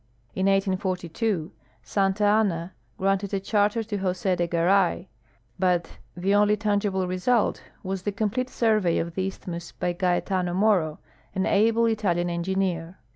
[0.33, 1.51] In 1842
[1.83, 5.05] Santa Anna granted a charter to Jose de Garay,
[5.59, 10.97] but the only tangible result was the complete survey of the isthmus by Gaetano iNIoro,
[11.35, 12.97] an able Italian engineer.